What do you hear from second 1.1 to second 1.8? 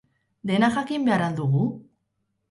al dugu?